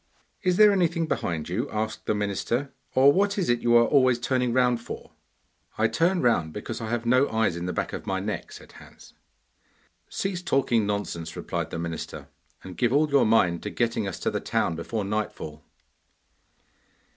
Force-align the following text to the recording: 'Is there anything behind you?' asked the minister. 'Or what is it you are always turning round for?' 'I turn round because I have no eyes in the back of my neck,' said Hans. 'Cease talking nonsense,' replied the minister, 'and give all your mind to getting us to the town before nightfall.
'Is 0.41 0.57
there 0.57 0.71
anything 0.71 1.05
behind 1.05 1.47
you?' 1.47 1.69
asked 1.69 2.07
the 2.07 2.15
minister. 2.15 2.73
'Or 2.95 3.13
what 3.13 3.37
is 3.37 3.49
it 3.51 3.59
you 3.59 3.75
are 3.75 3.85
always 3.85 4.17
turning 4.17 4.51
round 4.51 4.81
for?' 4.81 5.11
'I 5.77 5.89
turn 5.89 6.21
round 6.23 6.53
because 6.53 6.81
I 6.81 6.89
have 6.89 7.05
no 7.05 7.29
eyes 7.29 7.55
in 7.55 7.67
the 7.67 7.71
back 7.71 7.93
of 7.93 8.07
my 8.07 8.19
neck,' 8.19 8.51
said 8.51 8.71
Hans. 8.71 9.13
'Cease 10.09 10.41
talking 10.41 10.87
nonsense,' 10.87 11.35
replied 11.35 11.69
the 11.69 11.77
minister, 11.77 12.29
'and 12.63 12.77
give 12.77 12.91
all 12.91 13.11
your 13.11 13.27
mind 13.27 13.61
to 13.61 13.69
getting 13.69 14.07
us 14.07 14.17
to 14.21 14.31
the 14.31 14.39
town 14.39 14.75
before 14.75 15.03
nightfall. 15.05 15.63